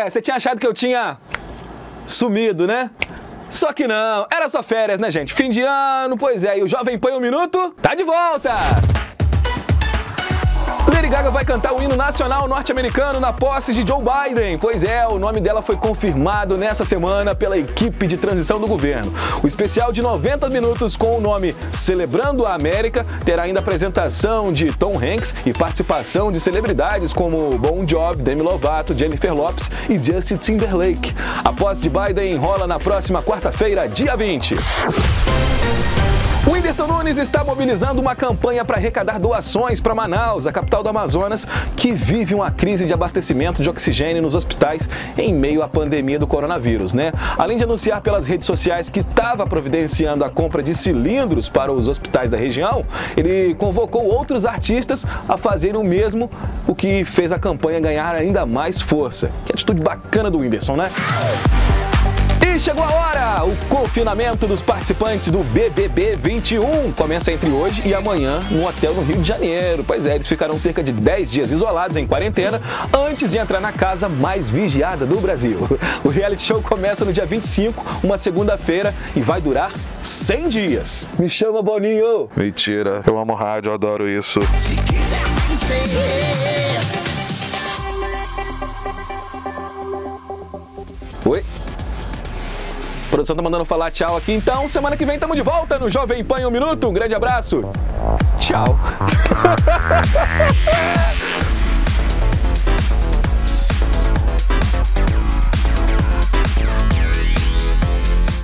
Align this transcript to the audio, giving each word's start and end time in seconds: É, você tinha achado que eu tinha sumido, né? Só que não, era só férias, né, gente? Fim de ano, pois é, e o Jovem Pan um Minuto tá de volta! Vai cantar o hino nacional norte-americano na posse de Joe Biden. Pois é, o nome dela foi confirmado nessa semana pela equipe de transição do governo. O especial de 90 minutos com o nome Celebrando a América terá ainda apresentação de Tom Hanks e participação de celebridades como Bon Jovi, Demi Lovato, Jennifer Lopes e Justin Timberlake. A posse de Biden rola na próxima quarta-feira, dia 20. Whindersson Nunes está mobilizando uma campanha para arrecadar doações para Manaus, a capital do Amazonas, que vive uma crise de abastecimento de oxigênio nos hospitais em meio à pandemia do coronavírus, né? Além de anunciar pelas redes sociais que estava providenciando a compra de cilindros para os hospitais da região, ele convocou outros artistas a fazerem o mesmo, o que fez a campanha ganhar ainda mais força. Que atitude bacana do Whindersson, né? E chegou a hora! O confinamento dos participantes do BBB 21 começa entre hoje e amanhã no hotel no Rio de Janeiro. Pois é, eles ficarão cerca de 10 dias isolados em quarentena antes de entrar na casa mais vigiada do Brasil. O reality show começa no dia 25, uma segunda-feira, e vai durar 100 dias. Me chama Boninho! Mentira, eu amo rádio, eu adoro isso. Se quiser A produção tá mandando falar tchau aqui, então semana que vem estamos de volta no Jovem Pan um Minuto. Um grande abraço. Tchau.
É, 0.00 0.08
você 0.08 0.22
tinha 0.22 0.36
achado 0.36 0.58
que 0.58 0.66
eu 0.66 0.72
tinha 0.72 1.18
sumido, 2.06 2.66
né? 2.66 2.90
Só 3.50 3.70
que 3.70 3.86
não, 3.86 4.26
era 4.32 4.48
só 4.48 4.62
férias, 4.62 4.98
né, 4.98 5.10
gente? 5.10 5.34
Fim 5.34 5.50
de 5.50 5.60
ano, 5.60 6.16
pois 6.16 6.42
é, 6.42 6.58
e 6.58 6.62
o 6.62 6.68
Jovem 6.68 6.98
Pan 6.98 7.16
um 7.16 7.20
Minuto 7.20 7.74
tá 7.82 7.94
de 7.94 8.02
volta! 8.02 8.50
Vai 11.32 11.44
cantar 11.44 11.72
o 11.72 11.80
hino 11.80 11.96
nacional 11.96 12.48
norte-americano 12.48 13.20
na 13.20 13.32
posse 13.32 13.72
de 13.72 13.86
Joe 13.86 14.02
Biden. 14.02 14.58
Pois 14.58 14.82
é, 14.82 15.06
o 15.06 15.16
nome 15.16 15.40
dela 15.40 15.62
foi 15.62 15.76
confirmado 15.76 16.58
nessa 16.58 16.84
semana 16.84 17.36
pela 17.36 17.56
equipe 17.56 18.06
de 18.08 18.16
transição 18.16 18.60
do 18.60 18.66
governo. 18.66 19.12
O 19.42 19.46
especial 19.46 19.92
de 19.92 20.02
90 20.02 20.48
minutos 20.48 20.96
com 20.96 21.16
o 21.16 21.20
nome 21.20 21.54
Celebrando 21.72 22.44
a 22.46 22.54
América 22.54 23.06
terá 23.24 23.44
ainda 23.44 23.60
apresentação 23.60 24.52
de 24.52 24.72
Tom 24.72 24.96
Hanks 24.96 25.32
e 25.46 25.52
participação 25.52 26.32
de 26.32 26.40
celebridades 26.40 27.12
como 27.12 27.56
Bon 27.58 27.86
Jovi, 27.86 28.22
Demi 28.22 28.42
Lovato, 28.42 28.96
Jennifer 28.96 29.32
Lopes 29.32 29.70
e 29.88 30.02
Justin 30.02 30.36
Timberlake. 30.36 31.14
A 31.44 31.52
posse 31.52 31.80
de 31.80 31.88
Biden 31.88 32.36
rola 32.36 32.66
na 32.66 32.80
próxima 32.80 33.22
quarta-feira, 33.22 33.88
dia 33.88 34.16
20. 34.16 34.56
Whindersson 36.70 36.86
Nunes 36.86 37.18
está 37.18 37.42
mobilizando 37.42 38.00
uma 38.00 38.14
campanha 38.14 38.64
para 38.64 38.76
arrecadar 38.76 39.18
doações 39.18 39.80
para 39.80 39.92
Manaus, 39.92 40.46
a 40.46 40.52
capital 40.52 40.84
do 40.84 40.88
Amazonas, 40.88 41.44
que 41.74 41.90
vive 41.90 42.32
uma 42.32 42.48
crise 42.52 42.86
de 42.86 42.94
abastecimento 42.94 43.60
de 43.60 43.68
oxigênio 43.68 44.22
nos 44.22 44.36
hospitais 44.36 44.88
em 45.18 45.34
meio 45.34 45.64
à 45.64 45.68
pandemia 45.68 46.16
do 46.16 46.28
coronavírus, 46.28 46.94
né? 46.94 47.12
Além 47.36 47.56
de 47.56 47.64
anunciar 47.64 48.00
pelas 48.02 48.24
redes 48.24 48.46
sociais 48.46 48.88
que 48.88 49.00
estava 49.00 49.44
providenciando 49.48 50.24
a 50.24 50.30
compra 50.30 50.62
de 50.62 50.72
cilindros 50.72 51.48
para 51.48 51.72
os 51.72 51.88
hospitais 51.88 52.30
da 52.30 52.36
região, 52.36 52.84
ele 53.16 53.52
convocou 53.54 54.06
outros 54.06 54.46
artistas 54.46 55.04
a 55.28 55.36
fazerem 55.36 55.80
o 55.80 55.82
mesmo, 55.82 56.30
o 56.68 56.74
que 56.74 57.04
fez 57.04 57.32
a 57.32 57.38
campanha 57.40 57.80
ganhar 57.80 58.14
ainda 58.14 58.46
mais 58.46 58.80
força. 58.80 59.32
Que 59.44 59.52
atitude 59.52 59.82
bacana 59.82 60.30
do 60.30 60.38
Whindersson, 60.38 60.76
né? 60.76 60.88
E 62.46 62.58
chegou 62.58 62.82
a 62.82 62.90
hora! 62.90 63.44
O 63.44 63.56
confinamento 63.68 64.46
dos 64.46 64.60
participantes 64.60 65.30
do 65.30 65.38
BBB 65.38 66.16
21 66.16 66.92
começa 66.92 67.32
entre 67.32 67.48
hoje 67.48 67.82
e 67.86 67.94
amanhã 67.94 68.40
no 68.50 68.66
hotel 68.66 68.94
no 68.94 69.02
Rio 69.02 69.18
de 69.18 69.28
Janeiro. 69.28 69.84
Pois 69.84 70.04
é, 70.04 70.16
eles 70.16 70.26
ficarão 70.26 70.58
cerca 70.58 70.82
de 70.82 70.92
10 70.92 71.30
dias 71.30 71.50
isolados 71.50 71.96
em 71.96 72.06
quarentena 72.06 72.60
antes 72.92 73.30
de 73.30 73.38
entrar 73.38 73.60
na 73.60 73.72
casa 73.72 74.08
mais 74.08 74.50
vigiada 74.50 75.06
do 75.06 75.20
Brasil. 75.20 75.58
O 76.02 76.08
reality 76.08 76.42
show 76.42 76.62
começa 76.62 77.04
no 77.04 77.12
dia 77.12 77.26
25, 77.26 78.00
uma 78.02 78.16
segunda-feira, 78.16 78.94
e 79.14 79.20
vai 79.20 79.40
durar 79.40 79.70
100 80.02 80.48
dias. 80.48 81.08
Me 81.18 81.28
chama 81.28 81.62
Boninho! 81.62 82.28
Mentira, 82.34 83.02
eu 83.06 83.18
amo 83.18 83.34
rádio, 83.34 83.70
eu 83.70 83.74
adoro 83.74 84.08
isso. 84.08 84.40
Se 84.58 84.76
quiser 84.76 85.20
A 93.10 93.12
produção 93.12 93.34
tá 93.34 93.42
mandando 93.42 93.64
falar 93.64 93.90
tchau 93.90 94.16
aqui, 94.16 94.30
então 94.30 94.68
semana 94.68 94.96
que 94.96 95.04
vem 95.04 95.16
estamos 95.16 95.34
de 95.34 95.42
volta 95.42 95.80
no 95.80 95.90
Jovem 95.90 96.22
Pan 96.22 96.46
um 96.46 96.50
Minuto. 96.50 96.88
Um 96.88 96.92
grande 96.92 97.12
abraço. 97.12 97.64
Tchau. 98.38 98.78